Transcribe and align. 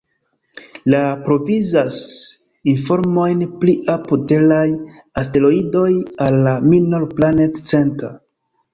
Li 0.93 1.01
provizas 1.27 1.99
informojn 2.73 3.45
pri 3.61 3.77
apud-teraj 3.99 4.67
asteroidoj 5.25 5.89
al 6.29 6.43
la 6.51 6.59
"Minor 6.75 7.11
Planet 7.17 7.67
Center". 7.77 8.23